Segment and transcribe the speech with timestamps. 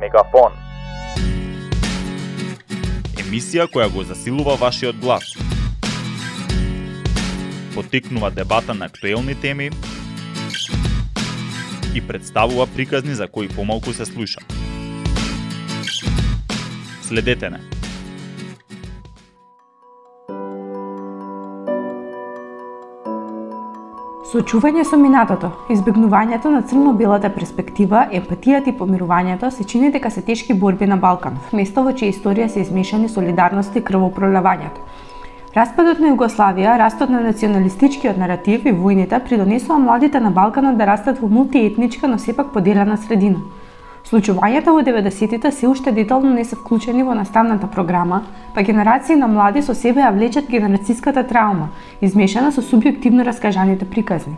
[0.00, 0.52] Мегафон.
[3.20, 5.34] Емисија која го засилува вашиот глас.
[7.74, 9.70] Потикнува дебата на актуелни теми
[11.94, 14.40] и представува приказни за кои помалку се слуша.
[17.02, 17.79] Следете не.
[24.30, 30.54] Соочување со минатото, избегнувањето на црно-белата перспектива, емпатијата и помирувањето се чини дека се тешки
[30.54, 34.84] борби на Балкан, место во чија историја се измешани солидарност и крвопролевањето.
[35.56, 41.18] Распадот на Југославија, растот на националистичкиот наратив и војните придонесува младите на Балканот да растат
[41.18, 43.42] во мултиетничка, но сепак поделена средина.
[44.10, 48.24] Случувањата во 90-тите се уште детално не се вклучени во наставната програма,
[48.54, 51.68] па генерации на млади со себе ја влечат генерацијската траума,
[52.02, 54.34] измешана со субјективно раскажаните приказни.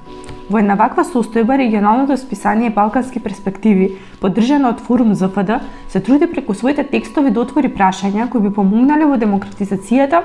[0.51, 3.89] Во една ваква состојба регионалното списание Балкански перспективи,
[4.21, 5.57] поддржано од форум ЗФД,
[5.89, 10.21] се труди преку своите текстови да отвори прашања кои би помогнале во демократизацијата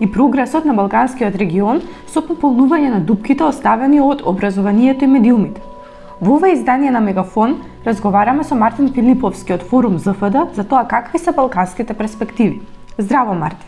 [0.00, 5.64] и прогресот на Балканскиот регион со пополнување на дупките оставени од образованието и медиумите.
[6.20, 11.18] Во ова издание на Мегафон разговараме со Мартин Филиповски од форум ЗФД за тоа какви
[11.18, 12.60] се балканските перспективи.
[12.98, 13.66] Здраво, Мартин.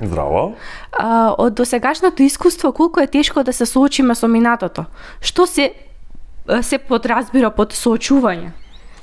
[0.00, 0.54] Здраво.
[0.92, 4.84] А, од досегашното искуство, колку е тешко да се соочиме со минатото?
[5.20, 5.72] Што се
[6.62, 8.50] се подразбира под соочување?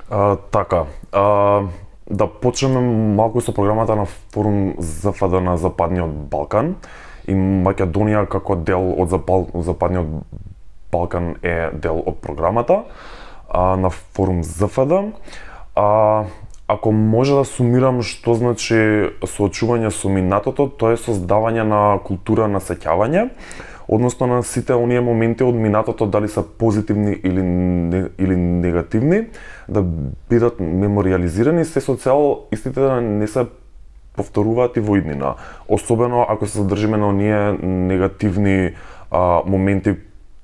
[0.10, 1.64] А, така, а,
[2.10, 2.82] да почнеме
[3.16, 6.76] малку со програмата на форум ЗФД на Западниот Балкан
[7.28, 9.14] и Македонија како дел од
[9.64, 10.26] Западниот
[10.92, 12.84] Балкан е дел од програмата
[13.50, 14.92] а, на форум ЗФД.
[15.76, 16.24] А,
[16.68, 18.78] ако може да сумирам што значи
[19.26, 23.30] соочување со минатото, тоа е создавање на култура на сеќавање,
[23.90, 29.24] односно на сите оние моменти од минатото дали се позитивни или не, или негативни,
[29.70, 29.82] да
[30.30, 33.48] бидат мемориализирани се со цел истите да не се
[34.14, 35.36] повторуваат и во иднина.
[35.68, 38.76] Особено ако се задржиме на оние негативни
[39.12, 39.96] а, моменти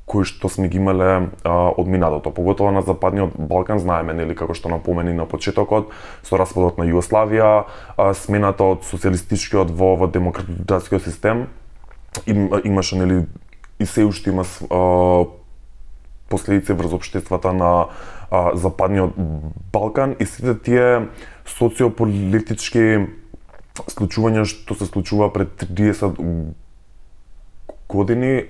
[0.05, 4.53] кои што сме ги имале а, од минатото, поготово на Западниот Балкан, знаеме, нели, како
[4.53, 5.89] што напомени на почетокот,
[6.21, 7.66] со распадот на Југославија,
[7.97, 11.47] а, смената од социјалистичкиот во, во демократскиот систем,
[12.29, 13.25] им, имаше, нели,
[13.79, 15.25] и се уште има а,
[16.29, 17.87] последици врз обштествата на
[18.29, 19.17] а, Западниот
[19.73, 21.07] Балкан и сите тие
[21.49, 23.07] социополитички
[23.89, 26.53] случувања што се случува пред 30
[27.89, 28.45] години,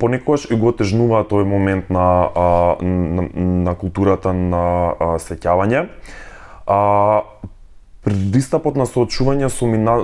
[0.00, 2.46] понекогаш и го отежнуваат тој момент на, а,
[2.80, 4.64] на, на културата на
[4.96, 5.84] а, сеќавање.
[6.66, 6.80] А,
[8.04, 10.00] пристапот на соочување со, мина,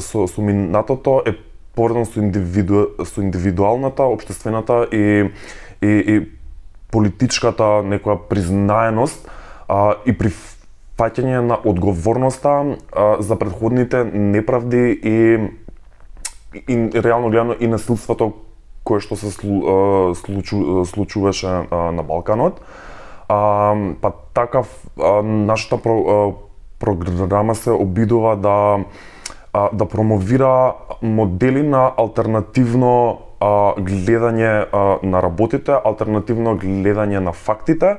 [0.00, 1.34] со, со минатото е
[1.74, 5.30] поврзан со, индивиду, со индивидуалната, обштествената и,
[5.82, 6.20] и, и
[6.94, 9.26] политичката некоја признаеност
[9.66, 15.18] а, и прифаќање на одговорноста а, за предходните неправди и,
[16.68, 18.32] и реално гледано и насилството
[18.84, 22.60] кое што се случу, случуваше на Балканот.
[23.28, 24.64] А, па така
[25.24, 26.34] нашата про,
[26.78, 28.84] програма се обидува да
[29.72, 33.18] да промовира модели на алтернативно
[33.78, 34.66] гледање
[35.02, 37.96] на работите, алтернативно гледање на фактите,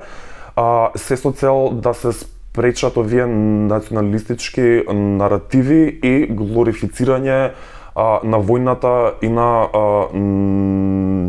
[0.96, 7.52] се со цел да се спречат овие националистички наративи и глорифицирање
[7.96, 9.84] а, на војната и на а,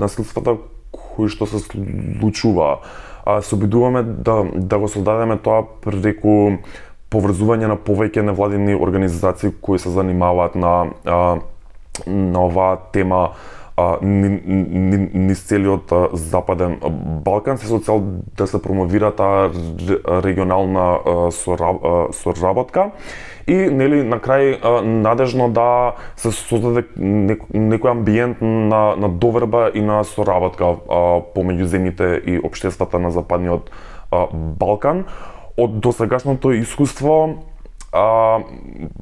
[0.02, 0.56] насилствата
[0.92, 2.78] кои што се случува.
[3.24, 6.58] А, се обидуваме да, да го создадеме тоа преку
[7.10, 11.38] поврзување на повеќе невладени организации кои се занимаваат на а,
[12.06, 13.30] на оваа тема
[13.76, 16.78] низ целиот западен
[17.24, 18.02] Балкан се со цел
[18.36, 19.50] да се промовира таа
[20.24, 20.98] регионална
[22.12, 22.90] соработка
[23.46, 30.04] и нели на крај надежно да се создаде некој амбиент на на доверба и на
[30.04, 30.80] соработка
[31.36, 33.70] помеѓу земјите и општествата на западниот
[34.32, 35.04] Балкан.
[35.56, 37.44] Од досегашното искуство
[37.92, 38.40] а,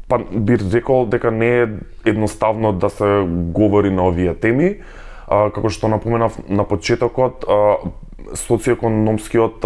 [0.08, 1.68] па би рекол дека не е
[2.04, 4.76] едноставно да се говори на овие теми.
[5.28, 7.76] А, како што напоменав на почетокот, а,
[8.34, 9.64] социоекономскиот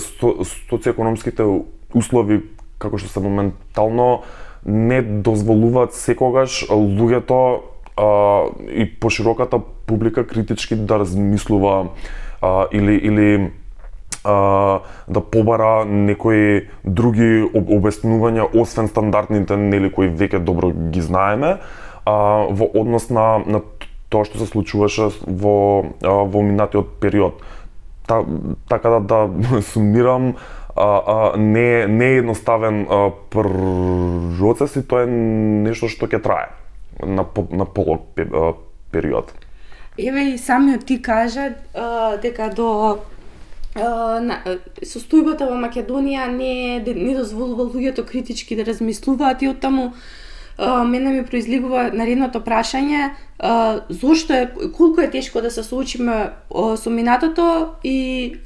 [0.00, 0.32] со,
[0.68, 1.44] социоекономските
[1.94, 2.42] услови
[2.78, 4.22] како што се моментално
[4.66, 7.60] не дозволуваат секогаш луѓето
[7.96, 8.08] а,
[8.68, 11.88] и пошироката публика критички да размислува
[12.42, 13.50] а, или или
[14.26, 21.56] а, да побара некои други обяснувања освен стандардните нели кои веќе добро ги знаеме
[22.04, 22.14] а,
[22.50, 23.62] во однос на на
[24.10, 25.56] тоа што се случуваше во
[26.02, 27.42] а, во минатиот период.
[28.06, 28.22] Та,
[28.68, 30.34] така да да сумирам
[30.76, 36.48] а, а, не не е едноставен а, процес и тоа е нешто што ќе трае
[37.02, 38.14] на на полог
[38.92, 39.34] период.
[39.98, 42.98] Еве и самиот ти кажа а, дека до
[43.76, 44.40] на,
[44.82, 49.92] состојбата во Македонија не не дозволува луѓето критички да размислуваат и оттаму
[50.58, 53.10] мене ми произлегува наредното прашање
[53.90, 56.32] зошто е колку е тешко да се соочиме
[56.76, 58.36] со минатото и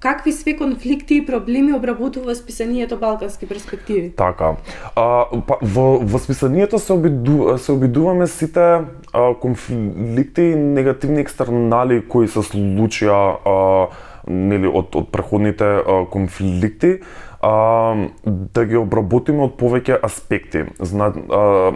[0.00, 4.12] какви све конфликти и проблеми обработува списанието Балкански перспективи.
[4.16, 4.56] Така.
[4.96, 12.02] А, па, во, во списанието се, обиду, се обидуваме сите а, конфликти и негативни екстернали
[12.08, 13.88] кои се случија а,
[14.28, 15.78] нели од од преходните
[16.12, 16.98] конфликти
[17.40, 20.66] а, да ги обработиме од повеќе аспекти.
[20.80, 21.72] Зна, а,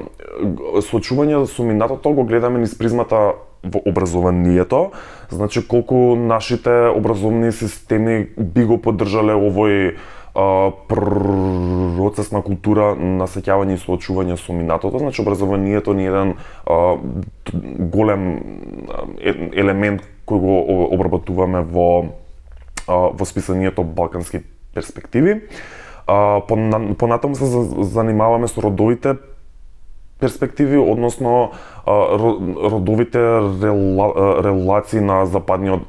[0.82, 4.90] со минатото го гледаме низ призмата во образованието,
[5.30, 9.94] значи колку нашите образовни системи би го поддржале овој
[10.34, 16.34] а, процес на култура на сеќавање и соочување со минатото, значи образованието ни е еден
[16.66, 16.96] а,
[17.78, 18.42] голем
[19.54, 20.58] елемент кој го
[20.90, 22.21] обработуваме во а,
[22.88, 24.40] во списанието Балкански
[24.74, 25.42] перспективи.
[26.98, 27.46] Понатаму се
[27.82, 29.16] занимаваме со родовите
[30.22, 31.50] перспективи, односно
[31.86, 33.18] родовите
[33.62, 35.80] рела, релации на Западниот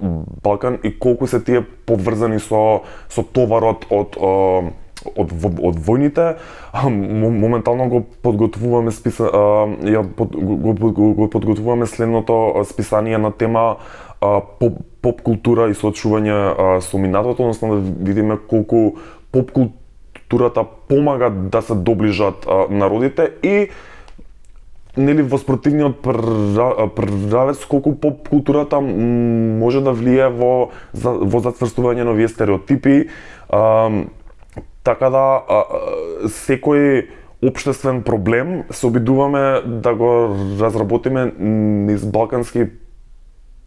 [0.44, 4.72] Балкан и колку се тие поврзани со со товарот од а,
[5.04, 6.38] од, од војните,
[6.90, 9.28] моментално го подготвуваме списа,
[9.84, 13.76] ја под, го, го, го, подготвуваме следното списание на тема
[14.24, 18.96] а, поп, поп култура и соочување со минатото, односно да видиме колку
[19.32, 23.68] поп културата помага да се доближат а, народите и
[24.98, 32.30] нели во спротивниот правец колку поп културата може да влие во во зацврстување на овие
[32.30, 33.10] стереотипи.
[33.50, 33.90] А,
[34.84, 35.66] така да а,
[36.30, 37.10] секој
[37.44, 42.70] обштествен проблем се обидуваме да го разработиме низ балкански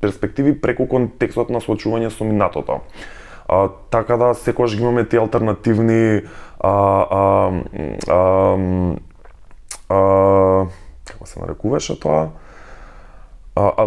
[0.00, 2.81] перспективи преку контекстот на соочување со минатото.
[3.48, 6.22] А, така да секогаш ги имаме тие алтернативни
[6.60, 7.52] а, а,
[8.08, 8.20] а,
[9.88, 10.66] а,
[11.04, 12.28] како се нарекуваше тоа?
[13.56, 13.87] А, а,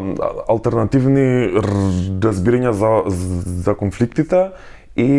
[0.49, 1.51] алтернативни
[2.23, 3.03] разбирања за,
[3.65, 4.49] за конфликтите
[4.95, 5.11] и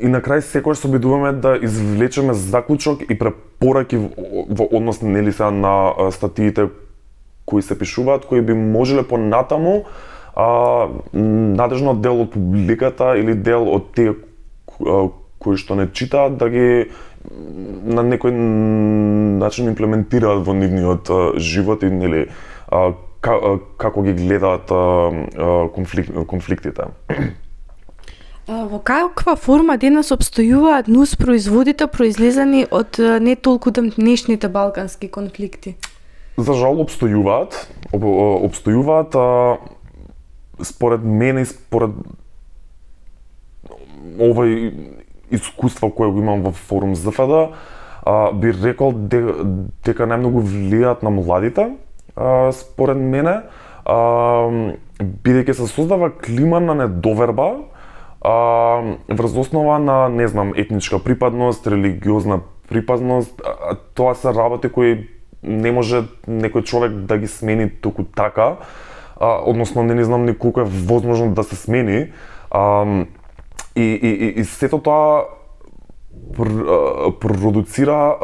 [0.00, 3.49] и на крај секогаш се обидуваме да извлечеме заклучок и препораки
[3.96, 6.68] во, во однос нели се на статиите
[7.44, 9.84] кои се пишуваат, кои би можеле понатаму
[10.34, 14.14] а, надежно дел од публиката или дел од тие
[15.40, 16.90] кои што не читаат да ги
[17.84, 22.28] на некој начин имплементираат во нивниот живот и нели
[22.68, 26.92] а, ка, а, како ги гледаат а, конфликт, конфликтите.
[28.50, 35.76] Во каква форма денес обстојуваат нус производите произлезани од не толку днешните балкански конфликти?
[36.34, 37.54] За жал обстојуваат,
[37.94, 38.06] об,
[38.50, 39.58] обстојуваат а,
[40.66, 41.94] според мене и според
[44.18, 44.74] овој
[45.30, 47.54] искуство кое го имам во форум ЗФД,
[48.02, 49.22] а, би рекол де,
[49.86, 51.76] дека најмногу влијаат на младите,
[52.16, 53.44] а, според мене,
[53.86, 53.98] а,
[54.98, 57.69] бидејќи се создава клима на недоверба,
[58.20, 58.34] а,
[59.08, 65.08] врз основа на, не знам, етничка припадност, религиозна припадност, а, тоа се работи кои
[65.42, 68.56] не може некој човек да ги смени току така,
[69.16, 72.12] а, односно не, не знам ни колку е возможно да се смени.
[72.50, 72.84] А,
[73.76, 75.24] и, и, и, и сето тоа
[77.20, 78.16] продуцира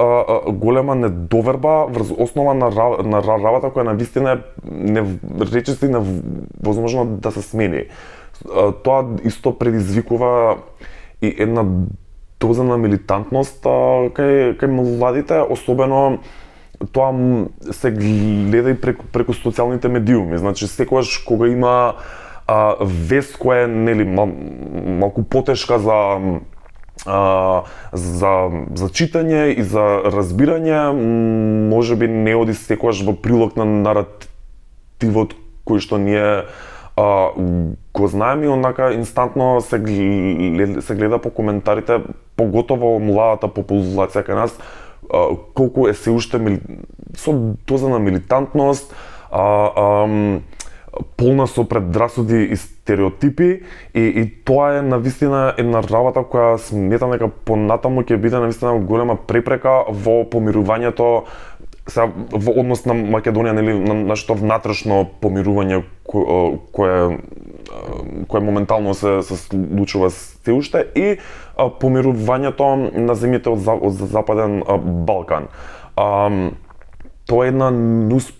[0.49, 2.71] голема недоверба врз основа на,
[3.03, 4.39] на работа која навистина е
[4.71, 5.03] не,
[5.53, 7.87] речисти невозможно да се смени.
[8.85, 10.59] Тоа исто предизвикува
[11.23, 11.65] и една
[12.41, 16.19] доза на милитантност а, кај, кај младите, особено
[16.93, 17.13] тоа
[17.73, 20.39] се гледа и преку, преку социјалните медиуми.
[20.39, 21.97] Значи, секогаш кога има
[22.47, 24.29] а, вест која е нели мал,
[25.01, 25.97] малку потешка за
[27.07, 28.33] а, за
[28.75, 30.93] за читање и за разбирање,
[31.73, 35.35] може би не оди секогаш во прилог на наративот
[35.67, 36.47] кој што ние
[36.97, 37.31] а,
[37.95, 42.01] го знаеме и онака инстантно се гледа, се гледа по коментарите,
[42.37, 44.59] поготово младата популација кај нас,
[45.13, 46.61] а, колку е се уште мили...
[47.17, 47.33] со
[47.67, 48.95] доза на милитантност,
[49.31, 50.41] а, а,
[51.17, 53.63] полна со предрасуди и стереотипи
[53.95, 59.17] и, и тоа е навистина една работа која сметам дека понатаму ќе биде навистина голема
[59.17, 61.27] препрека во помирувањето
[61.87, 67.19] са, во однос на Македонија нели на нашето внатрешно помирување ко- кое
[68.29, 71.17] кое моментално се се случува се уште и
[71.57, 75.49] а, помирувањето на земјите од, од западен а, Балкан.
[75.97, 76.31] А,
[77.27, 78.33] тоа е една нус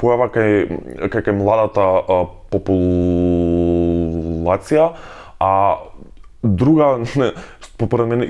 [0.00, 0.66] појава кај
[1.10, 3.30] кај, кај младата а, популација,
[5.40, 5.76] а
[6.42, 6.98] друга
[7.60, 8.26] според мене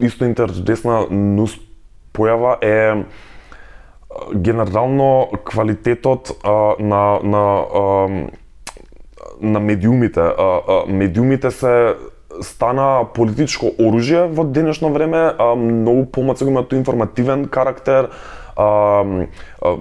[0.00, 1.58] исто интересна нус
[2.14, 3.04] појава е а,
[4.34, 8.08] генерално квалитетот а, на на а,
[9.40, 10.20] на медиумите.
[10.20, 11.94] А, а, медиумите се
[12.42, 18.10] стана политичко оружје во денешно време, а, многу помалку има тој информативен карактер,
[18.56, 19.04] а,
[19.62, 19.76] а,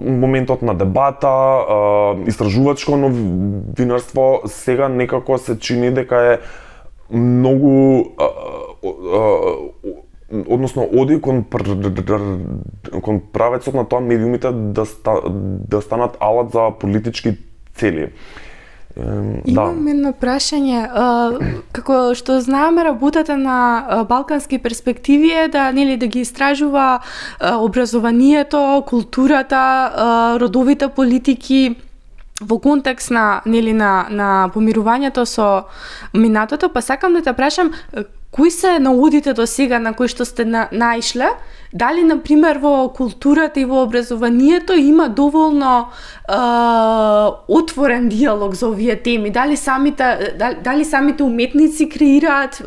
[0.00, 6.38] моментот на дебата, а, истражувачко новинарство сега некако се чини дека е
[7.10, 9.56] многу а, а,
[10.32, 15.20] односно оди кон пр- кон правецот на тоа медиумите да ста,
[15.68, 17.36] да станат алат за политички
[17.74, 18.12] цели.
[18.96, 19.70] Ем, да.
[19.70, 20.80] Имам едно прашање,
[21.72, 27.00] како што знаеме работата на балкански перспективи е да нели да ги истражува
[27.40, 31.76] образованието, културата, родовите политики
[32.40, 35.64] во контекст на нели на на помирувањето со
[36.14, 37.72] минатото, па сакам да те прашам
[38.30, 41.30] кои се наудите до сега на кои што сте на, наишле?
[41.72, 46.34] Дали, на пример, во културата и во образованието има доволно е,
[47.48, 49.30] отворен диалог за овие теми?
[49.30, 52.64] Дали самите, дали, дали самите уметници креираат, е,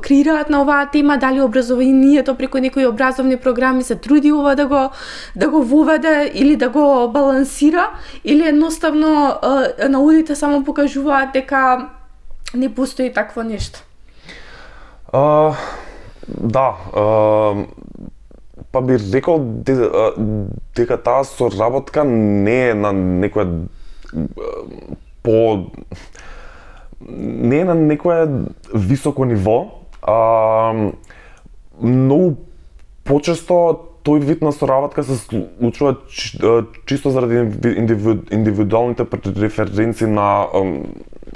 [0.00, 1.18] креираат на оваа тема?
[1.18, 4.90] Дали образованието преку некои образовни програми се труди ова да го,
[5.36, 7.90] да го воведе или да го балансира?
[8.24, 9.34] Или едноставно
[9.78, 11.88] е, наудите само покажуваат дека
[12.54, 13.82] не постои такво нешто?
[15.12, 15.54] А,
[16.28, 17.66] да, а,
[18.72, 19.40] па би рекол
[20.76, 23.66] дека таа соработка не е на некоја
[25.22, 25.66] по
[27.08, 28.28] не е на некое
[28.74, 29.84] високо ниво.
[30.02, 30.72] А,
[31.80, 32.36] многу
[33.04, 35.96] почесто тој вид на соработка се случува
[36.86, 37.36] чисто заради
[37.76, 40.46] индивиду, индивидуалните преференции на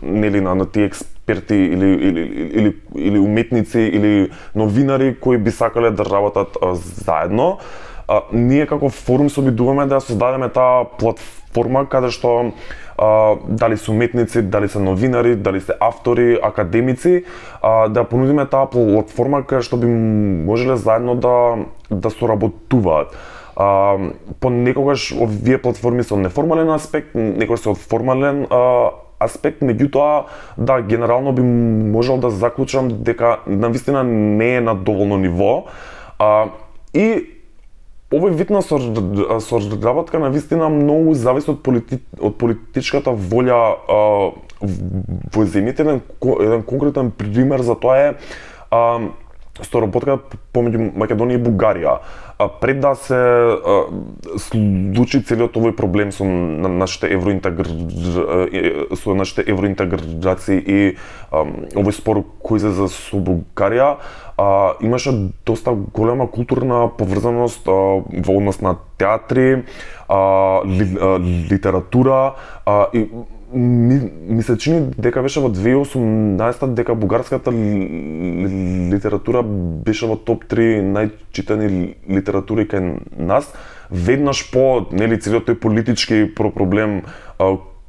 [0.02, 0.90] нели на, на тие
[1.26, 2.20] експерти или, или,
[2.54, 7.58] или, или уметници или новинари кои би сакале да работат а, заедно.
[8.08, 12.52] А, ние како форум се обидуваме да создадеме таа платформа каде што
[12.98, 17.24] а, дали се уметници, дали се новинари, дали се автори, академици,
[17.62, 23.10] а, да понудиме таа платформа каде што би можеле заедно да да соработуваат.
[23.56, 23.98] А,
[24.40, 30.24] понекогаш овие платформи се од неформален аспект, некогаш се од формален а, аспект, меѓутоа,
[30.58, 35.64] да, генерално би можел да заклучам дека навистина не е на доволно ниво.
[36.18, 36.48] А,
[36.94, 37.36] и
[38.12, 44.00] овој вид на сор- соработка на вистина многу зависи од, полити, од политичката волја а,
[44.60, 45.82] во земјите.
[45.82, 46.02] Еден,
[46.40, 48.12] еден конкретен пример за тоа е
[48.70, 49.10] а,
[49.64, 50.18] соработка
[50.52, 51.98] помеѓу Македонија и Бугарија.
[52.38, 53.76] А, пред да се а,
[54.36, 57.66] случи целиот овој проблем со на- нашите евроинтегр
[58.96, 60.96] со нашите евроинтеграции и
[61.30, 61.44] а,
[61.74, 63.96] овој спор кој се за со Бугарија,
[64.36, 69.64] а, имаше доста голема културна поврзаност а, во однос на театри,
[70.08, 71.18] а, ли, а,
[71.50, 72.34] литература
[72.66, 73.08] а, и
[73.56, 77.52] ми, ми се чини дека беше во 2018 дека бугарската
[78.92, 83.48] литература беше во топ 3 најчитани литератури кај нас
[83.90, 87.02] веднаш по нели целиот тој политички проблем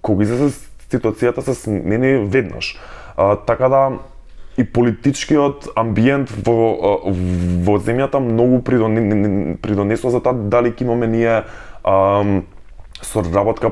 [0.01, 0.55] кога излезе
[0.87, 2.77] ситуацијата се смени веднаш.
[3.17, 3.99] А, така да
[4.57, 7.11] и политичкиот амбиент во
[7.67, 11.43] во земјата многу придонесува за тоа дали ќе имаме ние
[11.83, 12.45] ам,
[13.01, 13.71] соработка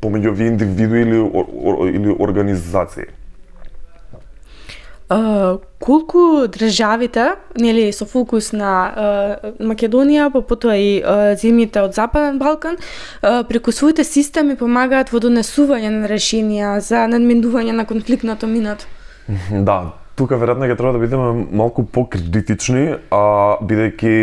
[0.00, 3.08] помеѓу овие индивидуи или ор, ор, или организации.
[5.10, 11.98] Uh, колку државите, нели со фокус на uh, Македонија, па потоа и uh, земјите од
[11.98, 18.46] Западен Балкан, uh, преку своите системи помагаат во донесување на решенија за надминување на конфликтното
[18.46, 18.86] минато?
[19.50, 24.14] Да, тука веројатно ќе треба да бидеме малку покритични, а бидејќи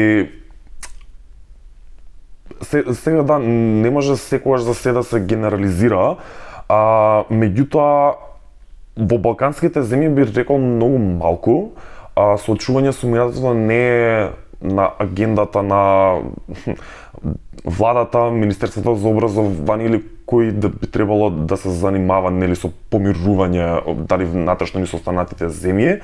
[2.62, 6.16] се, сега да не може секогаш за се да се генерализира,
[6.70, 6.80] а
[7.32, 8.16] меѓутоа
[8.98, 11.58] во балканските земји би рекол многу малку,
[12.18, 14.30] а соочување со минатото не е
[14.62, 15.82] на агендата на
[17.66, 24.04] владата, Министерството за образование или кој да би требало да се занимава нели со помирување
[24.10, 26.02] дали внатрешно или со останатите земји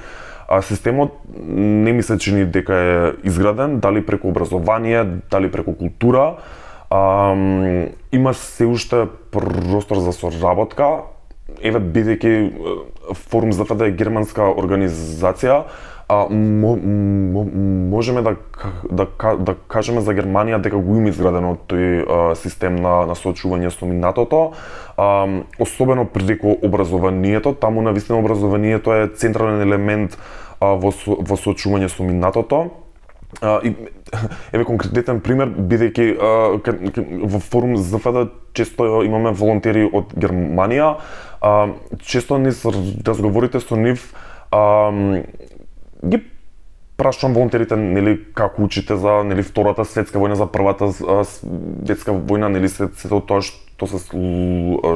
[0.57, 1.11] а, системот
[1.47, 6.35] не ми се чини дека е изграден, дали преку образование, дали преку култура.
[6.89, 7.33] А,
[8.11, 11.09] има се уште простор за соработка,
[11.61, 12.33] еве бидејќи
[13.13, 15.63] форум ЗФД да е германска организација,
[16.07, 17.43] а, мо, мо,
[17.89, 18.35] можеме да,
[18.91, 19.07] да,
[19.39, 23.87] да кажеме за Германија дека го има изградено тој а, систем на, на соочување со
[23.89, 24.51] минатото,
[24.97, 25.25] а,
[25.59, 30.17] особено преку образованието, таму на вистина образованието е централен елемент
[30.63, 32.63] а, во, во соочување со минатото.
[33.41, 33.73] А, и,
[34.55, 36.09] еве конкретен пример, бидејќи
[37.27, 40.93] во форум ЗФД често имаме волонтери од Германија,
[41.41, 41.55] а,
[42.05, 44.11] често низ разговорите со нив
[44.53, 44.91] а,
[46.03, 46.21] ги
[46.97, 52.69] прашувам волонтерите нели како учите за нели втората светска војна, за првата светска војна, нели
[52.69, 53.99] се сето тоа што се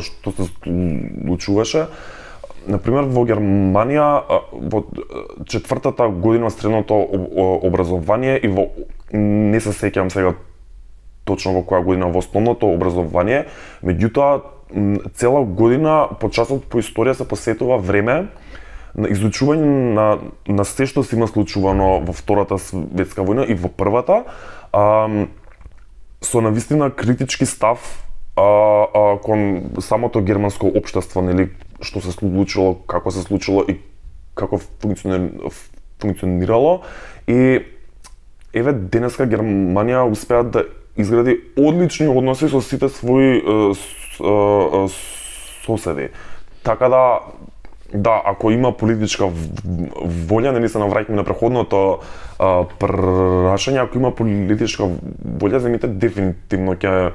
[0.05, 1.87] што се случуваше.
[2.67, 4.07] Например, во Германија
[4.51, 4.83] во
[5.47, 6.99] четвртата година средното
[7.63, 8.67] образование и во
[9.13, 10.35] не се сеќавам сега
[11.27, 13.47] точно во која година во основното образование,
[13.83, 14.41] меѓутоа
[15.15, 18.27] цела година по часот по историја се посетува време
[18.97, 20.07] на изучување на,
[20.47, 24.23] на се што се има случувано во Втората светска војна и во Првата,
[24.73, 25.27] а,
[26.21, 27.79] со навистина критички став
[28.35, 33.77] а, а, кон самото германско општество, нели, што се случило, како се случило и
[34.35, 34.59] како
[35.99, 36.81] функционирало
[37.27, 37.61] и
[38.53, 40.65] еве денеска Германија успеа да
[40.97, 43.41] изгради одлични односи со сите своји
[45.65, 46.09] соседи.
[46.63, 47.03] Така да
[47.93, 49.29] Да, ако има политичка
[50.27, 52.01] волја, нели се навраќаме на преходното
[52.81, 54.89] прашање, ако има политичка
[55.23, 57.13] волја, земите дефинитивно ќе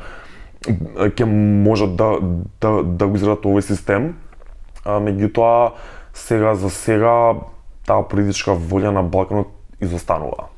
[1.13, 2.17] ќе можат да
[2.61, 4.15] да да го изградат овој систем.
[4.85, 5.73] А, меѓутоа
[6.15, 7.35] сега за сега
[7.87, 10.49] таа политичка волја на Балканот изостанува.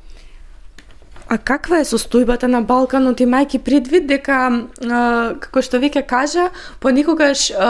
[1.27, 3.17] А каква е состојбата на Балканот?
[3.23, 4.99] Имајќи предвид дека а,
[5.41, 7.69] како што веќе кажа, понекогаш а,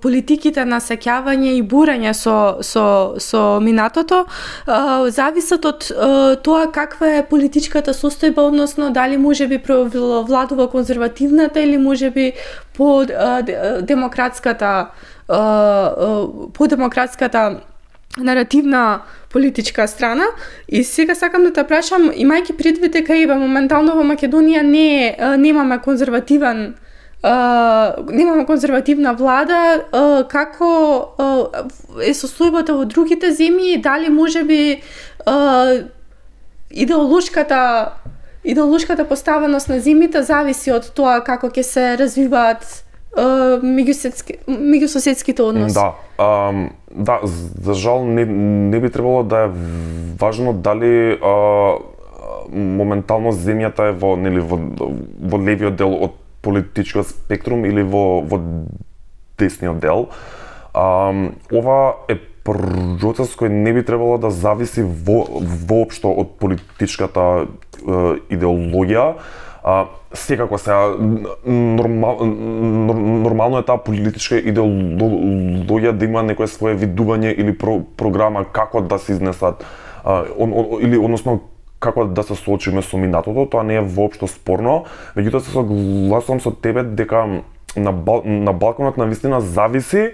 [0.00, 2.86] политиките на сеќавање и бурање со со
[3.20, 6.08] со минатото а, зависат од а,
[6.40, 12.32] тоа каква е политичката состојба, односно дали може би владува конзервативната или може би
[12.72, 13.42] по а,
[13.82, 14.88] демократската
[15.28, 15.40] а,
[16.54, 17.60] по демократската
[18.16, 19.02] наративна
[19.32, 20.24] политичка страна.
[20.68, 25.78] И сега сакам да те прашам имајќи предвид дека еве моментално во Македонија не немаме
[25.78, 26.74] конзервативен
[27.22, 30.68] Uh, немаме конзервативна влада, uh, како
[31.18, 31.64] uh,
[32.04, 34.82] е состојбата во другите земји, дали може би
[36.70, 37.92] идеолошката
[38.44, 42.62] идеолошката поставеност на земјите зависи од тоа како ќе се развиваат
[43.16, 45.74] меѓусоседските односи.
[45.74, 46.52] Да, А,
[46.90, 49.50] да, за жал не, не би требало да е
[50.20, 51.76] важно дали а,
[52.52, 54.56] моментално земјата е во нели во,
[55.20, 58.40] во левиот дел од политичкиот спектрум или во во
[59.38, 60.08] десниот дел.
[60.72, 61.12] А,
[61.52, 65.26] ова е процес кој не би требало да зависи во,
[65.68, 67.46] воопшто од политичката е,
[68.30, 69.16] идеологија,
[69.66, 70.70] А, секако се
[71.44, 78.78] нормал, нормално е таа политичка идеологија да има некое свое видување или про, програма како
[78.80, 79.66] да се изнесат
[80.04, 81.40] а, он, он, или односно
[81.82, 84.84] како да се соочиме со минатото, тоа не е воопшто спорно,
[85.18, 87.26] меѓутоа се согласувам со тебе дека
[87.74, 90.12] на, Бал, на Балканот на вистина зависи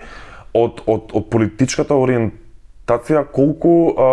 [0.56, 4.08] од, од, од политичката ориентација колку а,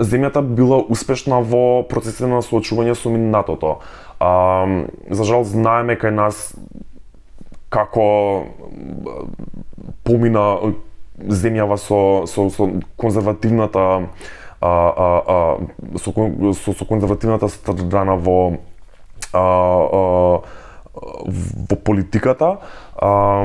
[0.00, 3.78] земјата била успешна во процесите на соочување со минатото.
[4.20, 4.66] А,
[5.10, 6.50] за жал знаеме кај нас
[7.70, 8.44] како
[10.04, 10.74] помина
[11.20, 13.86] земјава со, со, со конзервативната
[14.60, 18.60] а, а, а, со, со, со конзервативната страна во
[19.32, 20.42] а, а,
[20.94, 22.58] во политиката.
[22.96, 23.44] А,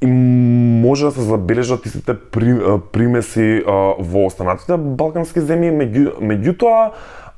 [0.00, 2.54] и може да се забележат истите при,
[2.92, 6.82] примеси а, во останатите балкански земји, меѓу, меѓутоа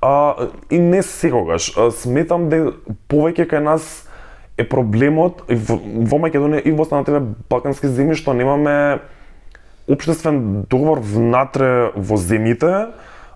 [0.03, 1.73] а, и не секогаш.
[1.77, 2.77] А, сметам дека
[3.09, 3.89] повеќе кај нас
[4.61, 9.01] е проблемот и во, во Македонија и во останатите балкански земји што немаме
[9.89, 12.91] обществен договор внатре во земјите,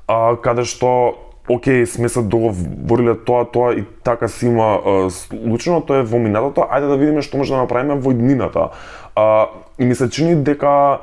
[0.06, 1.16] а, каде што
[1.48, 6.64] окей, сме се договориле тоа, тоа и така си има случено, тоа е во минатото,
[6.64, 8.70] ајде да видиме што може да направиме во иднината.
[9.16, 9.46] А,
[9.79, 10.98] и ми се чини дека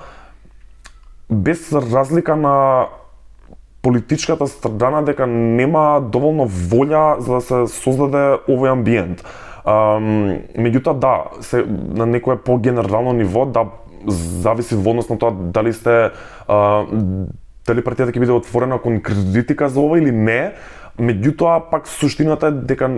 [1.29, 2.87] без разлика на
[3.81, 9.23] политичката страна дека нема доволно волја за да се создаде овој амбиент.
[9.65, 13.65] Меѓутоа да, се на некое погенерално ниво да
[14.07, 16.11] зависи во однос на тоа дали сте
[16.47, 16.85] а,
[17.67, 20.53] дали партијата ќе биде отворена кон критика за ова или не,
[20.99, 22.89] меѓутоа пак суштината е дека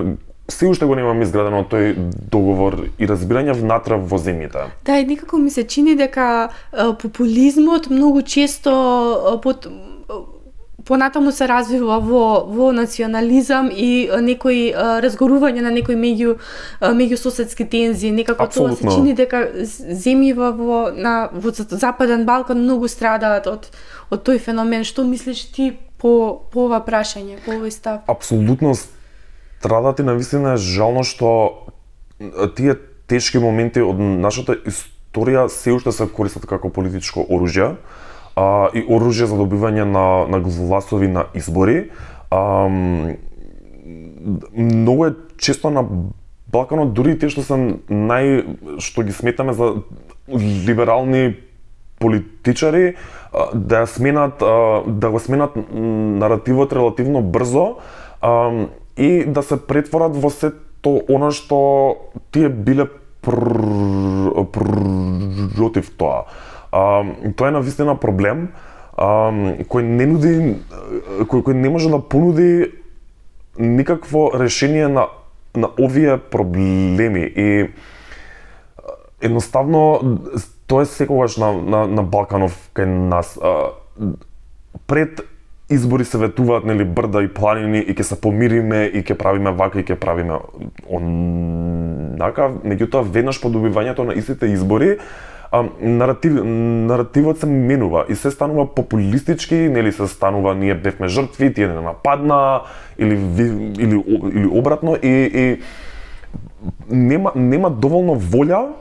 [0.48, 1.94] се уште го немаме изградено тој
[2.32, 4.68] договор и разбирање внатре во земјите.
[4.86, 6.50] Да, и некако ми се чини дека
[7.00, 9.68] популизмот многу често под
[10.86, 16.36] понатаму се развива во во национализам и некои разгорување на некои меѓу
[16.82, 18.76] меѓу соседски тензии, некако Абсолютно.
[18.76, 23.72] тоа се чини дека земјива во на во западен Балкан многу страдаат од
[24.12, 24.84] од тој феномен.
[24.84, 28.04] Што мислиш ти по по ова прашање, по овој став?
[28.08, 28.76] Апсолутно
[29.64, 31.30] страдат и навистина е жално што
[32.56, 32.76] тие
[33.08, 37.70] тешки моменти од нашата историја се уште се користат како политичко оружје
[38.36, 41.92] а, и оружје за добивање на, на гласови на избори.
[42.28, 42.68] А,
[44.52, 45.88] многу е често на
[46.52, 47.56] Балканот дури тие што се
[47.88, 48.44] нај
[48.84, 49.80] што ги сметаме за
[50.68, 51.38] либерални
[52.04, 52.98] политичари
[53.32, 57.80] да ја сменат да го сменат наративот релативно брзо
[58.98, 61.98] и да се претворат во сето она што
[62.32, 62.88] тие биле
[65.54, 66.26] против тоа.
[66.72, 67.04] А,
[67.36, 68.50] тоа е навистина проблем
[68.98, 69.32] а,
[69.64, 70.58] кој не нуди
[71.30, 72.72] кој, кој не може да понуди
[73.58, 75.08] никакво решение на
[75.56, 77.70] на овие проблеми и
[79.22, 80.02] едноставно
[80.68, 83.38] тоа е секогаш на, на, на Балканов кај нас.
[83.38, 83.78] А,
[84.88, 85.22] пред
[85.70, 89.80] избори се ветуваат нели брда и планини и ќе се помириме и ќе правиме вака
[89.80, 90.40] и ќе правиме
[90.90, 94.98] онака, меѓутоа веднаш по добивањето на истите избори
[95.52, 101.54] а, наратив, наративот се менува и се станува популистички, нели се станува ние бевме жртви,
[101.54, 102.62] тие не нападна
[102.98, 103.16] или
[103.80, 105.62] или или обратно и и
[106.90, 108.74] нема нема доволно волја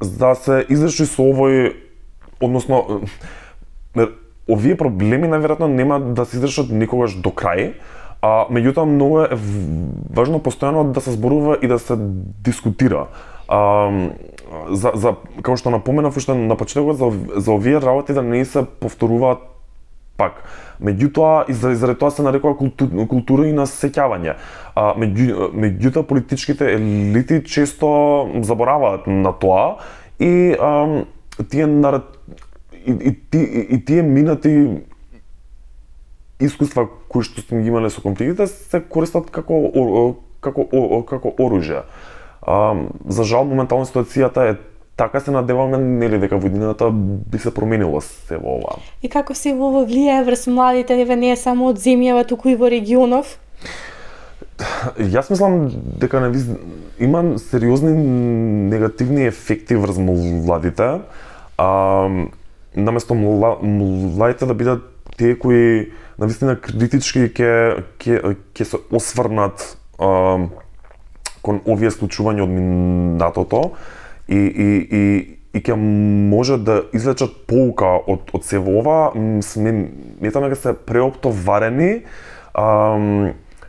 [0.00, 1.74] за да се изреши со овој
[2.40, 3.02] односно
[4.48, 7.72] овие проблеми најверојатно нема да се изрешат никогаш до крај,
[8.22, 9.38] а меѓутоа многу е
[10.10, 11.94] важно постојано да се зборува и да се
[12.44, 13.06] дискутира.
[13.48, 14.10] А,
[14.70, 18.64] за, за како што напоменав уште на почетокот за, за овие работи да не се
[18.64, 19.44] повторуваат
[20.18, 20.42] пак.
[20.82, 24.34] Меѓутоа, и заради тоа се нарекува култур, култура и на сеќавање.
[24.74, 27.88] А, меѓу, меѓутоа, политичките елити често
[28.42, 29.78] забораваат на тоа
[30.18, 31.04] и а,
[31.50, 32.02] тие нар
[32.88, 34.52] и, и, и, и тие минати
[36.40, 39.58] искуства кои што сме ги имале со конфликтите се користат како
[40.40, 40.64] како
[41.08, 41.84] како оружје.
[42.42, 42.74] А,
[43.08, 44.56] за жал моментално ситуацијата е
[44.98, 48.78] така се надеваме нели дека водината би се променило се во ова.
[49.02, 52.56] И како се во ова влијае врз младите, еве не само од земјава, туку и
[52.58, 53.38] во регионов?
[54.98, 55.70] Јас мислам
[56.02, 56.42] дека не
[56.98, 61.00] има сериозни негативни ефекти врз младите.
[61.58, 61.70] А,
[62.76, 64.82] наместо младите да бидат
[65.16, 69.64] тие кои навистина критички ќе ќе ќе се осврнат
[69.98, 70.46] а,
[71.42, 73.62] кон овие случувања од минатото
[74.28, 74.68] и, и,
[75.00, 75.02] и,
[75.54, 82.02] и ќе може да излечат поука од, од се ова, сметаме дека се преоптоварени.
[82.54, 82.94] А,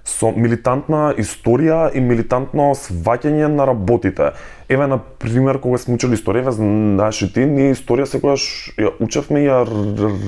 [0.10, 4.34] со милитантна историја и милитантно сваќање на работите.
[4.70, 8.44] Еве на пример кога сме учели историја, знаеш ти, ние историја секогаш
[8.78, 9.62] ја учевме и ја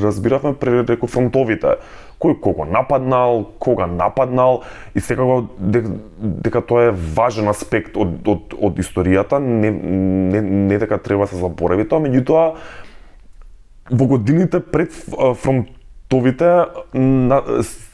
[0.04, 1.80] разбиравме преку фронтовите
[2.22, 4.62] кој кого нападнал, кога нападнал
[4.94, 10.78] и секако дека, дека тоа е важен аспект од, од, од историјата, не, не, не
[10.82, 12.46] дека треба се заборави тоа, меѓутоа
[13.92, 14.94] во годините пред
[15.42, 16.52] фронтовите
[16.94, 17.42] на,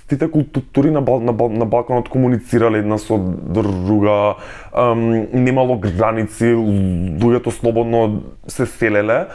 [0.10, 4.36] сите култури на, Бал, на, Бал, на Балканот комуницирале една со друга,
[4.74, 9.26] ам, немало граници, луѓето слободно се селеле.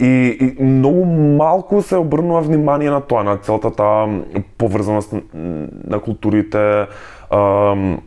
[0.00, 4.08] И, и многу малку се обрнува внимание на тоа, на целата таа
[4.58, 5.14] поврзаност
[5.88, 6.86] на културите,
[7.30, 8.00] ам,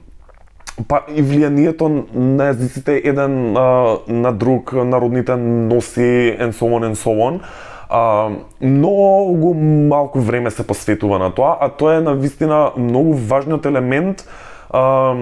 [0.87, 6.95] па и влијанието на езиците еден а, на друг, народните носи and so on and
[6.95, 7.41] so on
[7.91, 8.29] а,
[8.61, 14.23] многу малку време се посветува на тоа, а тоа е на вистина многу важниот елемент
[14.71, 15.15] а,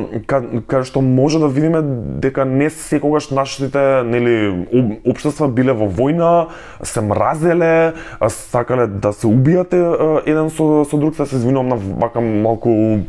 [0.86, 1.82] што може да видиме
[2.22, 4.68] дека не секогаш нашите нели
[5.02, 6.48] општества биле во војна,
[6.84, 7.94] се мразеле,
[8.30, 9.82] сакале да се убијате
[10.30, 13.02] еден со со друг, се извинувам на вака малку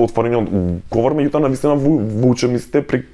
[0.00, 0.48] отворениот
[0.90, 3.04] говор, меѓутоа на вистина во, во учениците при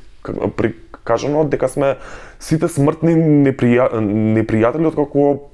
[0.57, 1.97] прикажано дека сме
[2.39, 5.52] сите смртни неприја, непријатели од како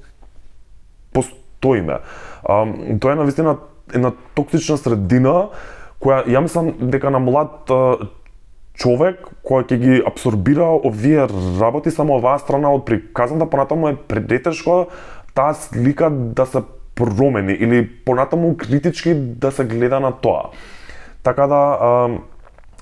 [1.59, 1.99] постоиме.
[2.43, 2.65] А,
[2.99, 3.57] тоа е навистина
[3.93, 5.49] една токсична средина
[5.99, 8.07] која ја мислам дека на млад а,
[8.73, 11.27] човек кој ќе ги абсорбира овие
[11.59, 14.87] работи само оваа страна од приказната, понатаму е предетешко
[15.35, 16.63] таа слика да се
[16.95, 20.51] промени или понатаму критички да се гледа на тоа.
[21.23, 22.09] Така да, а,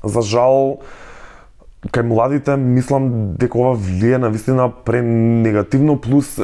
[0.04, 0.80] за жал,
[1.92, 6.38] кај младите мислам дека ова влие на вистина пренегативно плюс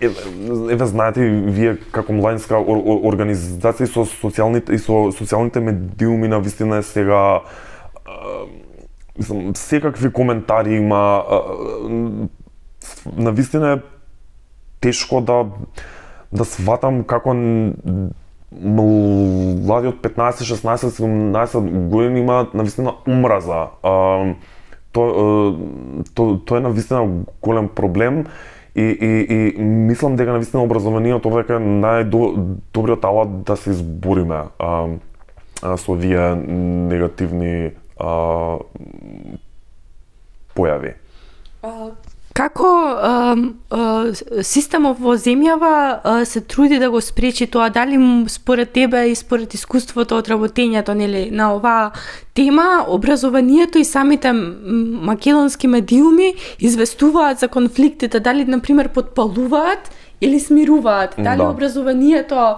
[0.00, 6.82] еве, знаете вие како младинска организација со социјалните и со социјалните медиуми на вистина е
[6.82, 7.40] сега
[9.18, 11.24] мислам секакви коментари има
[13.16, 13.80] на вистина е
[14.80, 15.46] тешко да
[16.32, 17.34] да сватам како
[18.52, 23.66] млади од 15, 16, 17 години имаат навистина умраза.
[24.96, 25.54] А,
[26.14, 28.26] то, то, е навистина голем проблем
[28.76, 34.88] и, и, и мислам дека навистина образованието дека е најдобриот алат да се избориме а,
[35.62, 36.34] а, со овие
[36.88, 38.58] негативни а,
[40.56, 40.94] појави.
[42.32, 43.80] Како а, а,
[44.40, 47.68] системов во земјава а, се труди да го спречи тоа?
[47.68, 51.92] Дали според тебе и според искуството од работењето нели, на оваа
[52.34, 58.20] тема, образованието и самите македонски медиуми известуваат за конфликтите?
[58.20, 61.14] Дали, например, подпалуваат или смируваат?
[61.18, 61.50] Дали да.
[61.50, 62.56] образованието...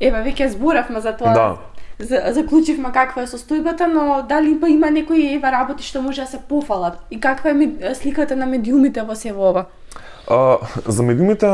[0.00, 1.32] Еве, веќе зборавме за тоа.
[1.32, 1.73] Да
[2.04, 6.38] заклучивме каква е состојбата, но дали па има некои ева работи што може да се
[6.48, 9.66] пофалат и каква е сликата на медиумите во се ова?
[10.28, 11.46] А, за медиумите,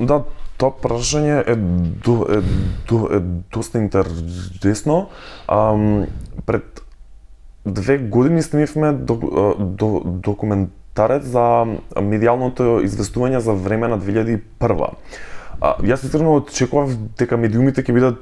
[0.00, 0.22] да,
[0.58, 1.56] тоа прашање е,
[2.04, 2.40] до, е,
[2.88, 3.20] до, е
[3.52, 5.08] доста интересно.
[5.48, 5.76] А,
[6.46, 6.82] пред
[7.66, 9.14] две години снимивме до,
[9.58, 11.66] до, документарец за
[12.02, 14.90] медиалното известување за време на 2001.
[15.60, 18.20] А, јас искрено очекував дека медиумите ќе бидат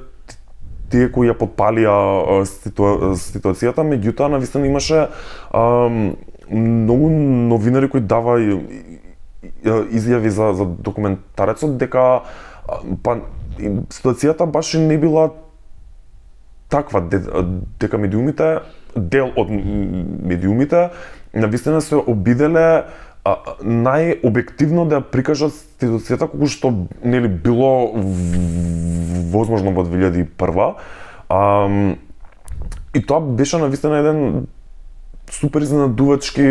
[0.89, 5.07] тие кои ја подпалија ситуа, ситуацијата, меѓутоа навистина имаше
[5.51, 5.63] а,
[6.49, 7.09] многу
[7.49, 8.37] новинари кои дава
[9.65, 12.23] изјави за, за документарецот дека
[13.03, 13.19] па
[13.93, 15.29] ситуацијата баш не била
[16.69, 17.01] таква
[17.79, 18.59] дека медиумите
[18.95, 20.89] дел од медиумите
[21.33, 22.83] навистина се обиделе
[23.25, 26.71] најобјективно да прикажат ситуацијата колку што
[27.03, 27.89] нели било
[29.33, 30.75] возможно во 2001.
[31.29, 31.39] А,
[32.93, 34.45] и тоа беше на вистина еден
[35.31, 36.43] супер изненадувачки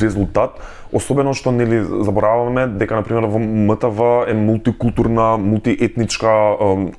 [0.00, 0.60] резултат,
[0.92, 6.32] особено што нели забораваме дека на пример во МТВ е мултикултурна, мултиетничка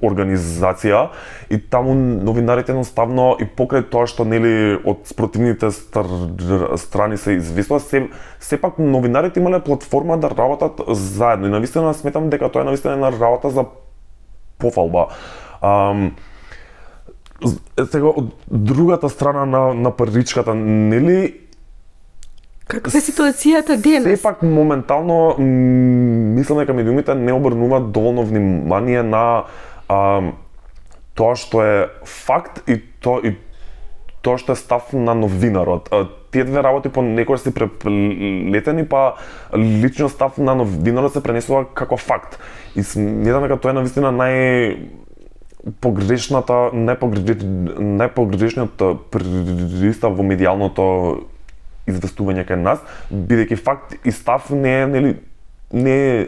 [0.01, 1.09] организација
[1.49, 6.07] и таму новинарите едноставно и покрај тоа што нели од спротивните стар,
[6.77, 8.07] страни се известува, се
[8.39, 13.11] сепак новинарите имале платформа да работат заедно и навистина сметам дека тоа е навистина една
[13.11, 13.65] работа за
[14.57, 15.07] пофалба.
[15.61, 16.11] Um,
[17.91, 21.47] сега од другата страна на на паричката, нели
[22.67, 24.19] Каква е ситуацијата денес?
[24.19, 29.45] Сепак моментално мислам дека медиумите не обрнуваат доволно внимание на
[29.87, 30.33] а,
[31.15, 33.37] тоа што е факт и то и
[34.19, 35.87] тоа што е став на новинарот.
[36.35, 39.15] Тие две работи по некој се преплетени, па
[39.55, 42.35] лично став на новинарот се пренесува како факт.
[42.75, 45.06] И сметам дека тоа е навистина нај
[45.81, 50.85] погрешната, непогрешниот пристап во медијалното
[51.87, 55.15] известување кај нас, бидејќи факт и став не е нели
[55.71, 56.27] не е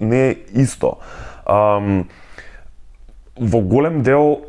[0.00, 0.98] не е исто.
[1.46, 2.08] Ам,
[3.36, 4.42] во голем дел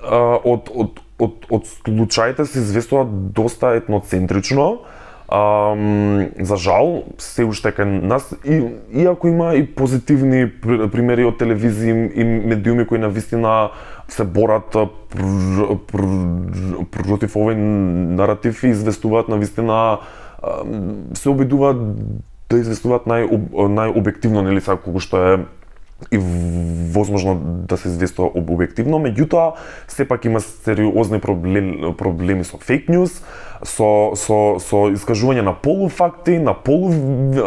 [0.00, 4.86] uh, од, од, од, од случаите се известува доста етноцентрично,
[5.30, 8.56] Um, за жал, се уште кај нас, и,
[9.04, 10.48] иако има и позитивни
[10.90, 13.70] примери од телевизии и медиуми кои навистина
[14.08, 16.02] се борат пр, пр,
[16.90, 20.00] против овој наратив и известуваат навистина
[21.14, 21.78] се обидуваат
[22.50, 25.38] да известуваат нај, најобјективно, нели сега што е
[26.10, 26.18] и
[26.92, 27.34] возможно
[27.68, 29.52] да се известува објективно, меѓутоа
[29.88, 33.20] сепак има сериозни проблем, проблеми со фейк ньюс,
[33.62, 36.90] со со со искажување на полуфакти, на полу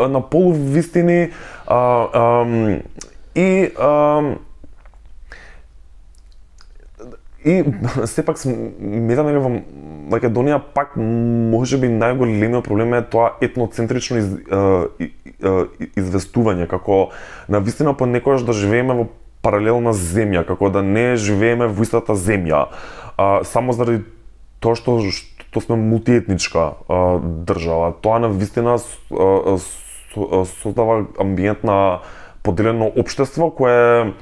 [0.10, 1.32] на полувистини
[1.68, 2.80] а, а,
[3.36, 4.36] и а,
[7.46, 7.64] И
[8.08, 9.52] сепак сметам дека во
[10.14, 15.54] Македонија пак можеби најголемиот проблем е тоа етноцентрично из, е, е,
[16.00, 17.12] известување како
[17.48, 19.08] на вистина понекогаш да живееме во
[19.44, 22.68] паралелна земја, како да не живееме во истата земја.
[23.18, 24.04] А, само заради
[24.64, 25.00] тоа што
[25.54, 27.94] што сме мултиетничка а, држава.
[28.02, 28.80] Тоа на вистина
[30.14, 32.00] создава амбиент на
[32.44, 34.14] поделено општество кое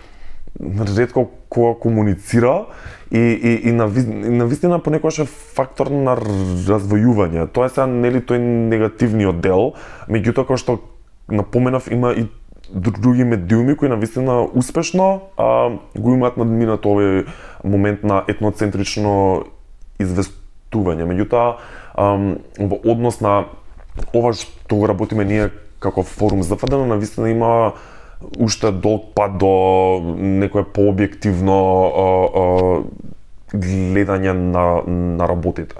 [0.59, 2.65] Значи, ретко кога комуницира
[3.11, 7.47] и, и, и на, и на вистина понекогаш е фактор на развојување.
[7.51, 8.39] Тоа е сега нели тој
[8.71, 9.73] негативниот дел,
[10.11, 10.77] меѓутоа како што
[11.31, 12.27] напоменав има и
[12.71, 17.25] други медиуми кои на вистина успешно а, го имаат надминат овој
[17.63, 19.47] момент на етноцентрично
[19.99, 21.07] известување.
[21.07, 21.47] Меѓутоа,
[22.59, 23.45] во однос на
[24.13, 27.73] ова што го работиме ние како форум за ФДН, на вистина има
[28.37, 29.51] уште долг пат до
[30.17, 31.57] некое пообјективно
[33.53, 35.75] гледање на, на работите.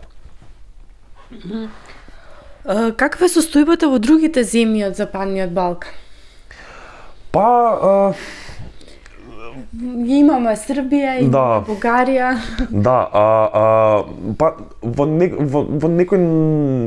[2.64, 5.98] Каква е состојбата во другите земји од Западниот Балкан?
[7.32, 8.14] Па, а,
[10.18, 11.64] Имаме Србија, имаме Да.
[11.68, 12.32] Бугарија.
[12.88, 16.22] Да, а, а, па во, не, во, во некој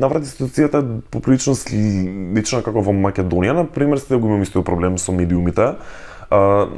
[0.00, 4.98] наврати ситуацијата е поприлично слична како во Македонија, на пример, сте го имаме истиот проблем
[4.98, 5.74] со медиумите.
[6.31, 6.68] А,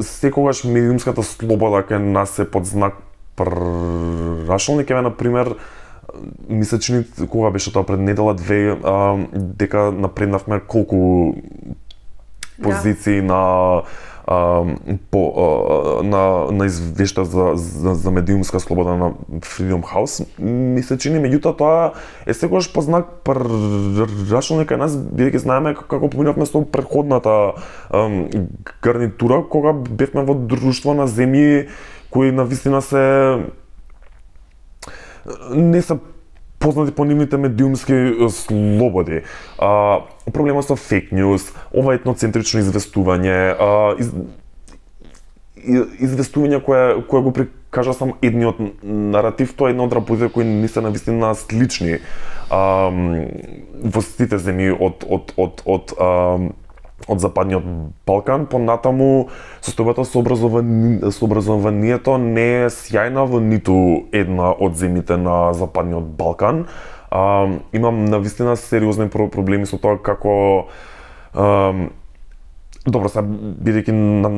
[0.00, 3.00] секогаш медиумската слобода кај нас е под знак
[3.36, 5.56] прашални, ке на пример
[6.48, 11.34] ми се чини кога беше тоа пред недела две а, дека напреднавме колку
[12.62, 13.82] позиции на
[14.26, 14.64] а,
[15.10, 20.98] по а, на на извешта за, за за медиумска слобода на Freedom House ми се
[20.98, 21.92] чини меѓутоа тоа
[22.26, 27.54] е секогаш по знак прашно кај нас бидејќи знаеме како поминавме со предходната
[27.94, 28.26] ам,
[28.82, 31.68] гарнитура кога бевме во друштво на земји
[32.10, 33.04] кои на вистина се
[35.54, 35.98] не се
[36.58, 39.22] познати по нивните медиумски слободи.
[39.58, 40.00] А,
[40.32, 44.10] проблема со фейк news, ова етноцентрично известување, а, из,
[46.00, 50.68] известување кое кое го прикажа само едниот наратив, тоа е една од работите кои не
[50.68, 51.98] се навистина слични
[52.50, 52.90] а,
[53.82, 56.10] во сите земји од од од од а,
[57.06, 57.64] од западниот
[58.08, 59.28] Балкан, понатаму
[59.60, 66.16] состојбата со образовани, со образованието не е сјајна во ниту една од земјите на западниот
[66.16, 66.66] Балкан.
[67.10, 70.66] А, имам навистина сериозни проблеми со тоа како
[71.34, 71.74] а,
[72.86, 73.90] Добро, сега бидејќи
[74.22, 74.28] на,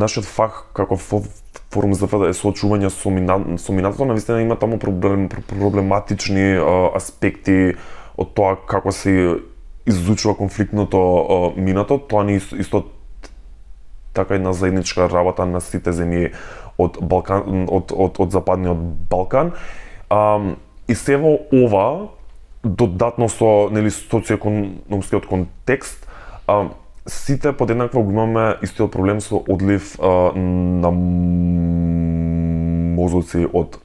[0.00, 5.28] нашиот фах како форум за е соочување со, мина, со минатото, навистина има таму проблем,
[5.28, 7.76] проблематични а, аспекти
[8.16, 9.36] од тоа како се
[9.88, 12.84] изучува конфликтното минато, тоа не е исто, исто
[14.12, 16.32] така една заедничка работа на сите земји
[16.78, 18.78] од Балкан од од од западниот
[19.10, 19.52] Балкан.
[20.10, 20.40] А,
[20.88, 22.08] и се во ова
[22.64, 26.08] додатно со нели социоекономскиот контекст,
[26.46, 26.70] а,
[27.06, 30.90] сите подеднакво го имаме истиот проблем со одлив а, на
[32.98, 33.78] мозоци од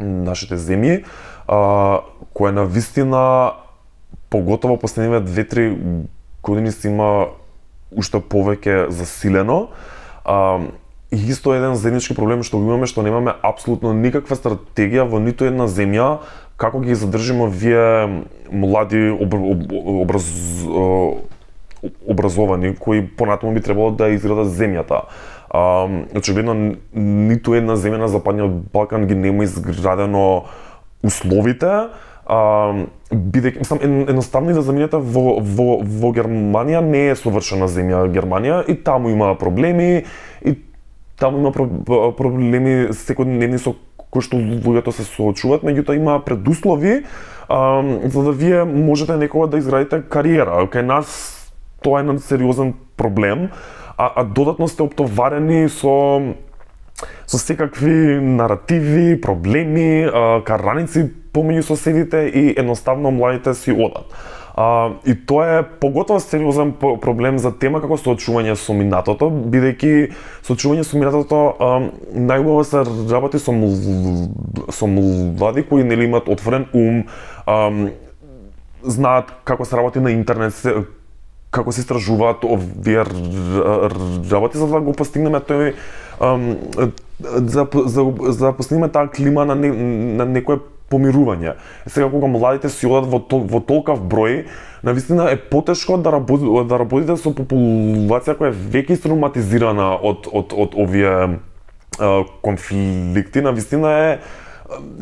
[0.00, 1.04] нашите земји,
[1.48, 2.00] а,
[2.34, 3.52] која на вистина
[4.34, 6.02] поготово последниве 2-3
[6.42, 7.26] години се има
[7.94, 9.68] уште повеќе засилено.
[10.24, 10.58] А,
[11.14, 15.46] и исто еден заеднички проблем што го имаме што немаме апсолутно никаква стратегија во ниту
[15.46, 16.24] една земја
[16.58, 19.70] како ги задржиме вие млади об, об,
[20.02, 20.26] образ,
[22.02, 25.04] образовани кои понатаму би требало да изградат земјата.
[25.54, 25.86] А,
[26.18, 30.50] очигледно ниту една земја на западниот Балкан ги нема изградено
[31.04, 31.94] условите,
[32.24, 38.74] бидејќи мислам едноставно и да во, во, во Германија не е совршена земја Германија и
[38.74, 40.04] таму има проблеми
[40.44, 40.56] и
[41.16, 41.68] таму има про,
[42.16, 43.74] проблеми секојдневни со
[44.14, 47.02] кои што луѓето се соочуваат, меѓутоа има предуслови
[47.48, 50.62] а, за да вие можете некога да изградите кариера.
[50.70, 51.50] Кај нас
[51.82, 53.50] тоа е еден сериозен проблем,
[53.98, 56.22] а, а додатно сте оптоварени со
[57.26, 60.06] со секакви наративи, проблеми,
[60.46, 64.14] караници помеѓу соседите и едноставно младите си одат.
[64.56, 70.12] А, и тоа е поготово сериозен проблем за тема како соочување со минатото, бидејќи
[70.46, 71.70] соочување со минатото а,
[72.14, 73.74] најубаво се работи со мл...
[74.70, 77.02] со млади кои нели имаат отворен ум,
[77.50, 77.90] а,
[78.84, 80.54] знаат како се работи на интернет,
[81.50, 83.02] како се истражуваат овие
[84.30, 85.74] работи за да го постигнеме тој
[86.20, 89.70] за, за, за да постигнеме таа клима на, не,
[90.16, 90.58] на некое
[90.90, 91.56] помирување.
[91.86, 94.44] Сега кога младите си одат во, тол, во толкав број,
[94.84, 100.52] навистина е потешко да, работи, да работите со популација која е веќе травматизирана од, од,
[100.52, 101.14] од овие
[101.98, 103.44] а, конфликти.
[103.44, 104.18] Навистина е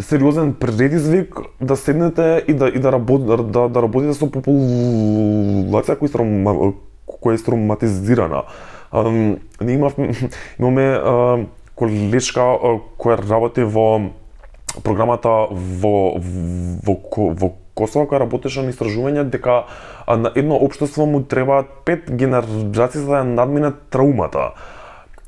[0.03, 6.11] сериозен предизвик да седнете и да и да, работ, да, да, работите со популација која
[6.11, 6.55] е травма,
[7.07, 8.47] која е травматизирана.
[8.93, 10.12] Ние имавме,
[10.59, 12.45] имаме колешка
[12.99, 14.12] која работи во
[14.84, 17.01] програмата во во
[17.32, 19.62] во Косово која работеше на истражување дека
[20.07, 24.53] на едно општество му требаат пет генерации за да ја надмине траумата.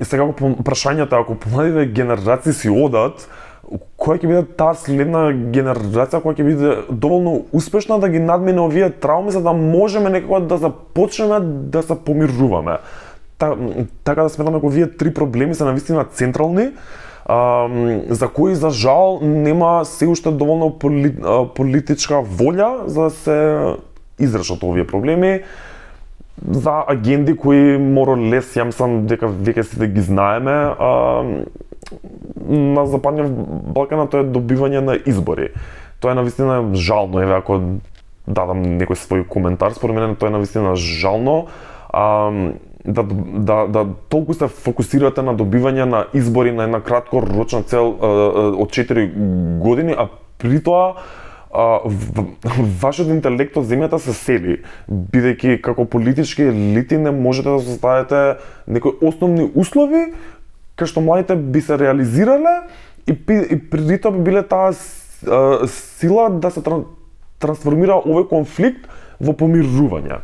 [0.01, 3.27] сега ако прашањето ако помладите генерации си одат,
[3.97, 8.89] која ќе биде таа следна генерација која ќе биде доволно успешна да ги надмине овие
[8.89, 11.39] трауми за да можеме некако да започнеме
[11.73, 12.77] да се помируваме.
[13.37, 13.55] Та,
[14.03, 16.69] така да сметам дека овие три проблеми се навистина централни,
[17.25, 17.67] а,
[18.09, 23.37] за кои за жал нема се уште доволно поли, а, политичка волја за да се
[24.19, 25.41] изрешат овие проблеми
[26.43, 27.77] за агенди кои
[28.31, 31.23] лес јам сам дека веќе сите да ги знаеме, а,
[32.45, 33.31] на Западниот
[33.73, 35.49] Балкан тоа е добивање на избори.
[35.99, 37.79] Тоа е навистина жално, еве ако
[38.27, 41.47] дадам некој свој коментар, според мене тоа е навистина жално.
[41.89, 42.31] А,
[42.87, 48.07] да, да, да толку се фокусирате на добивање на избори на една краткорочна цел а,
[48.61, 49.07] од 4
[49.59, 50.07] години, а
[50.37, 50.95] при тоа
[51.51, 52.25] а, в,
[52.81, 54.59] вашиот интелект од земјата се сели,
[54.89, 58.21] бидејќи како политички елити не можете да составите
[58.67, 60.11] некои основни услови
[60.75, 62.67] кај што младите би се реализирале
[63.07, 66.85] и, и при тоа би биле таа сила да се тран,
[67.39, 70.19] трансформира овој конфликт во помирување.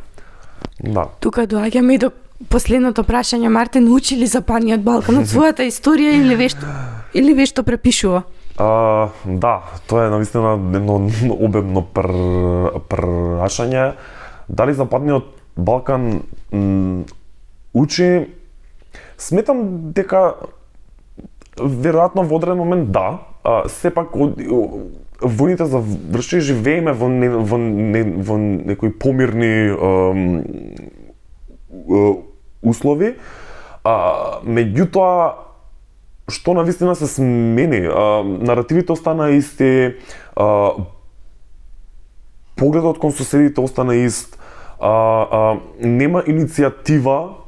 [0.82, 1.08] Да.
[1.24, 2.12] Тука доаѓаме и до
[2.50, 6.68] последното прашање Мартин учи ли Западниот Балкан од својата историја или вешто
[7.14, 8.24] или вешто препишува?
[8.58, 11.00] А, да, тоа е навистина едно
[11.40, 12.12] обемно пр,
[12.90, 13.94] прашање.
[14.50, 16.22] Дали Западниот Балкан
[17.74, 18.28] учи
[19.22, 20.34] Сметам дека
[21.62, 24.16] веројатно во одреден момент да, а, сепак
[25.22, 29.52] војните заврши живееме во не, во, не, во некои помирни
[32.64, 33.16] услови.
[33.84, 35.52] А, меѓутоа
[36.32, 39.96] што на вистина се смени, а, наративите остана исти,
[40.36, 40.72] а,
[42.56, 44.38] погледот кон соседите остана ист,
[44.80, 47.42] а, а, нема иницијатива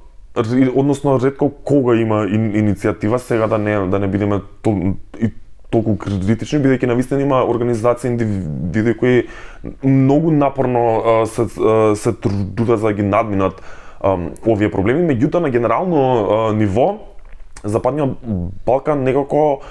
[0.75, 5.29] односно ретко кога има ин, иницијатива сега да не да не бидеме тол, и
[5.69, 9.27] толку критични бидејќи навистина има организации индивиди кои
[9.83, 11.45] многу напорно се
[11.95, 13.61] се трудат за да ги надминат
[14.03, 16.99] овие проблеми, меѓутоа на генерално ниво
[17.63, 18.17] Западниот
[18.65, 19.61] Балкан некако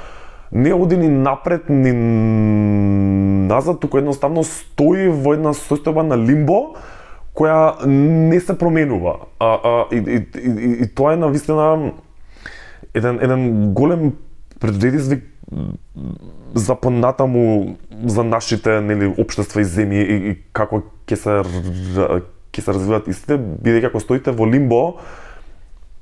[0.52, 1.92] не оди ни напред ни
[3.48, 6.76] назад, туку едноставно стои во една состојба на лимбо
[7.36, 9.16] која не се променува.
[9.40, 11.92] А, а, и, и, и, и тоа е навистина
[12.94, 14.12] еден, еден голем
[14.60, 15.24] предизвик
[16.54, 21.40] за понатаму за нашите нели општества и земји и, и како ќе се
[22.52, 24.82] ќе се развиват истите, бидејќи ако стоите во лимбо,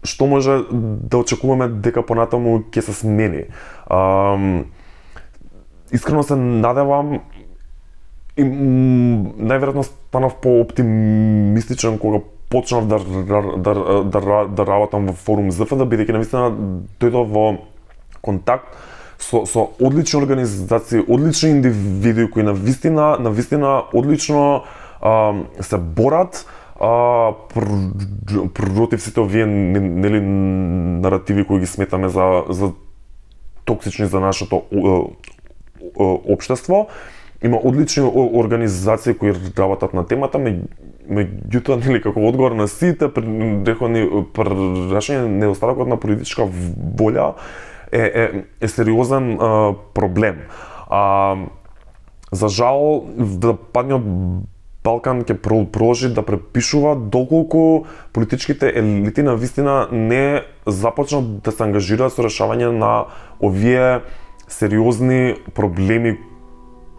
[0.05, 3.47] што може да очекуваме дека понатаму ќе се смени.
[3.87, 4.63] А,
[5.93, 7.21] искрено се надевам
[8.37, 13.75] и најверојатно станав по-оптимистичен кога почнав да, да, да,
[14.05, 16.49] да, да работам во форум ЗФД, бидејќи навистина
[17.03, 17.45] дојдов во
[18.21, 18.75] контакт
[19.21, 24.65] со, со одлични организации, одлични индивидуи кои на вистина, на вистина одлично
[25.01, 26.47] а, се борат
[26.81, 27.65] а, пр,
[28.55, 32.73] против сите овие нели наративи кои ги сметаме за за
[33.65, 34.63] токсични за нашето
[36.29, 36.89] општество
[37.43, 40.39] има одлични организации кои работат на темата,
[41.11, 44.05] меѓутоа нели како одговор на сите предходни
[44.37, 47.33] прашања недостатокот на политичка волја
[47.93, 50.45] е е, е сериозен а, проблем.
[50.91, 51.37] А,
[52.33, 54.01] за жал да поне
[54.85, 62.17] Балкан ќе продолжи да препишува доколку политичките елити на вистина не започнат да се ангажираат
[62.17, 63.05] со решавање на
[63.45, 64.01] овие
[64.49, 66.17] сериозни проблеми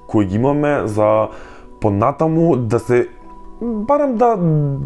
[0.07, 1.29] кои ги имаме за
[1.81, 3.07] понатаму да се
[3.61, 4.37] барем да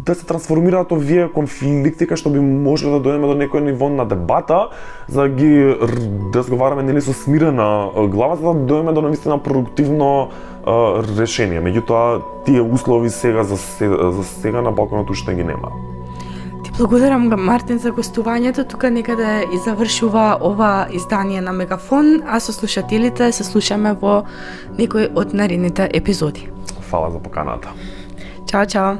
[0.06, 4.04] да се трансформираат овие конфликти кај што би можеле да дојдеме до некој ниво на
[4.04, 4.68] дебата
[5.08, 5.76] за да ги
[6.34, 10.28] разговараме нели со смирена глава за да дојдеме до навистина продуктивно
[10.66, 11.60] а, решение.
[11.60, 15.72] Меѓутоа тие услови сега за сега, за сега на Балканот уште ги нема.
[16.78, 18.68] Благодарам га Мартин за гостувањето.
[18.68, 24.26] Тука некаде и завршува ова издание на Мегафон, а со слушателите се слушаме во
[24.76, 26.50] некој од наредните епизоди.
[26.90, 27.72] Фала за поканата.
[28.46, 28.94] Чао, чао.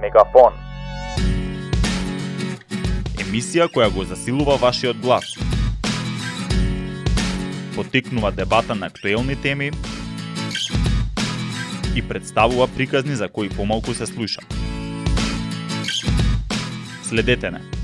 [0.00, 0.54] Мегафон.
[3.18, 5.34] Емисија која го засилува вашиот глас.
[7.74, 9.70] Потикнува дебата на актуелни теми
[11.96, 14.40] и представува приказни за кои помалку се слуша.
[17.02, 17.79] Следете не